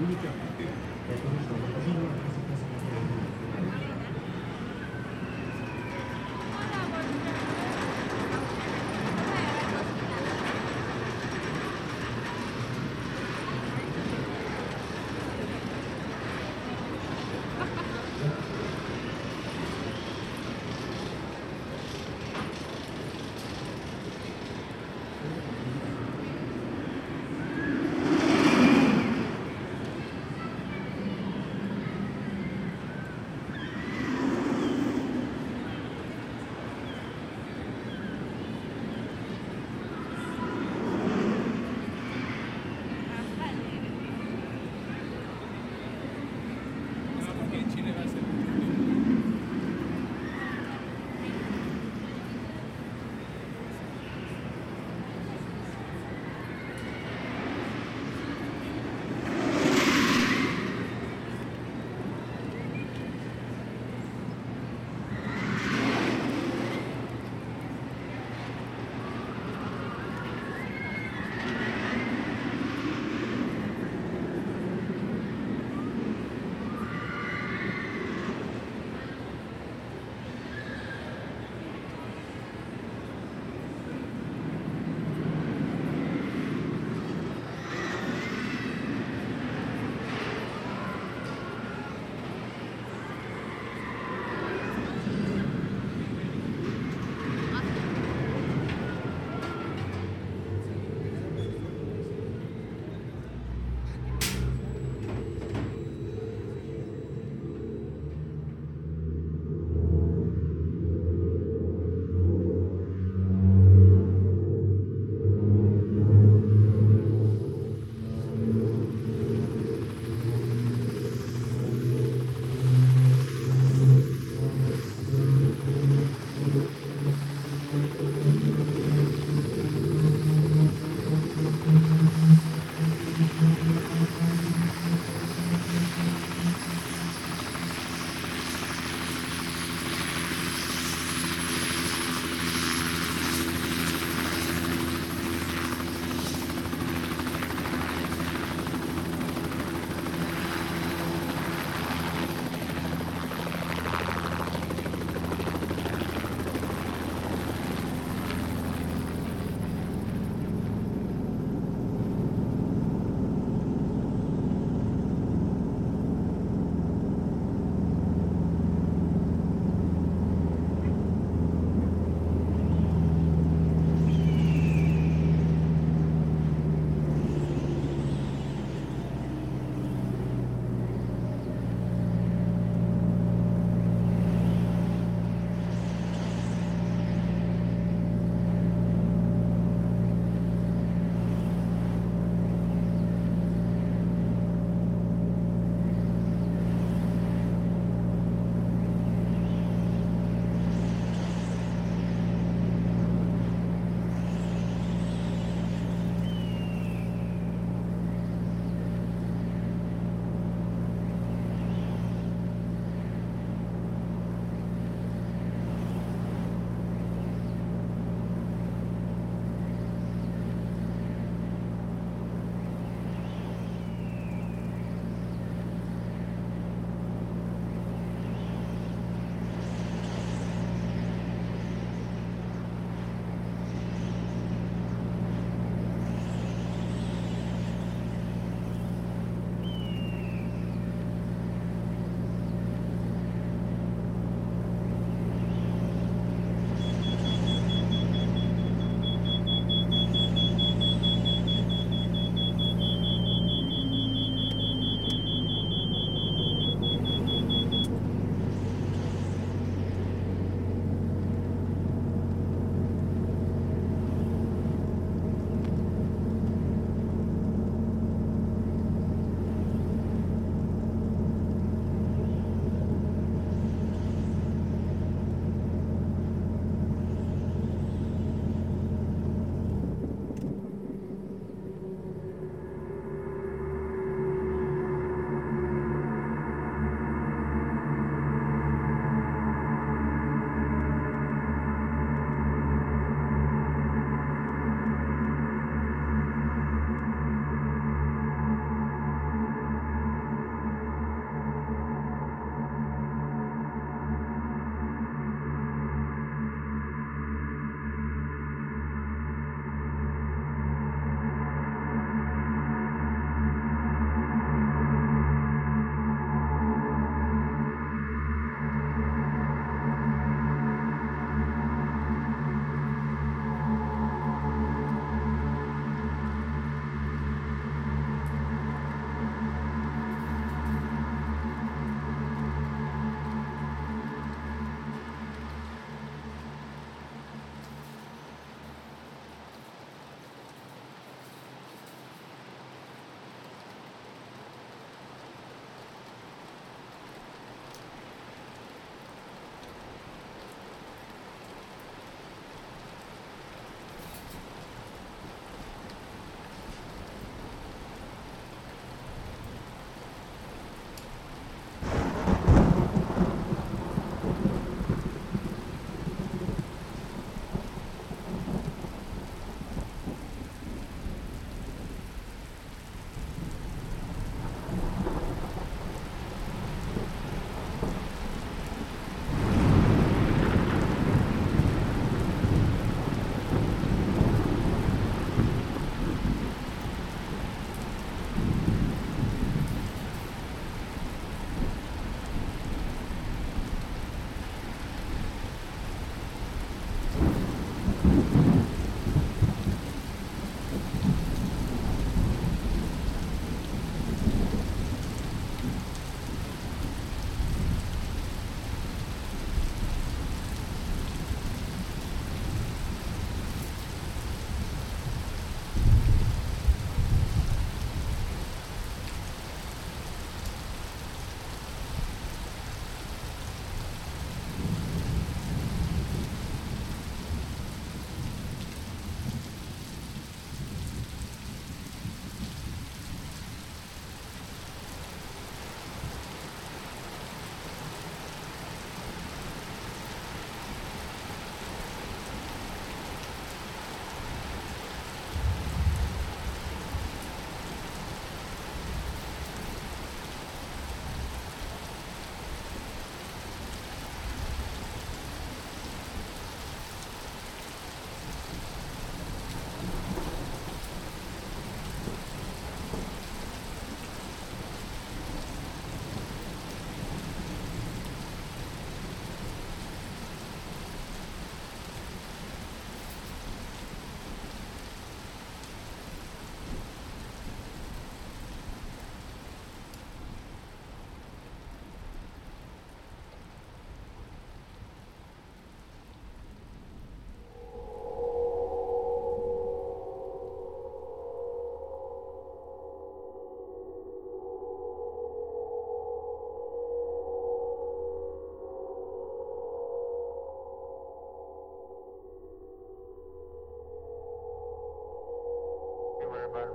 [0.00, 3.29] グリちゃんって、えー、この人、私の名前を。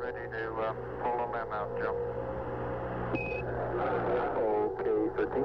[0.06, 1.98] Ready to uh, pull the limb out, Joe.
[4.78, 5.44] Okay, 13.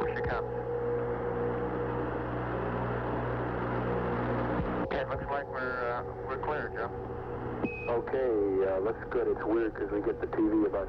[0.00, 0.50] Here she comes.
[4.82, 6.90] Okay, looks like we're uh, we're clear, Joe.
[7.88, 9.28] Okay, uh, looks good.
[9.28, 10.88] It's weird because we get the TV about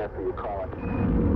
[0.00, 1.27] after you call it.